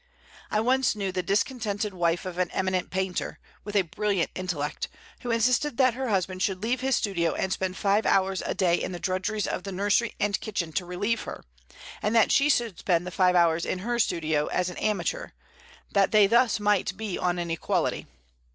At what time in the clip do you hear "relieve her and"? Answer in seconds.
10.87-12.15